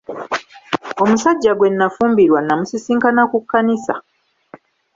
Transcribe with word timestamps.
Omusajja 1.03 1.51
gwe 1.55 1.69
nnafumbirwa 1.71 2.39
namusisinkana 2.41 3.21
ku 3.31 3.37
kkanisa. 3.41 3.95